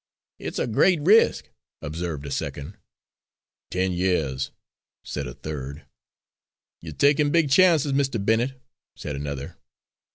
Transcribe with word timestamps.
"It's 0.39 0.57
a 0.57 0.65
great 0.65 0.99
risk," 1.01 1.51
observed 1.79 2.25
a 2.25 2.31
second. 2.31 2.75
"Ten 3.69 3.91
yeahs," 3.91 4.49
said 5.03 5.27
a 5.27 5.35
third. 5.35 5.85
"You're 6.79 6.93
takin' 6.95 7.29
big 7.29 7.51
chances, 7.51 7.93
Mr. 7.93 8.17
Bennet," 8.25 8.59
said 8.95 9.15
another. 9.15 9.57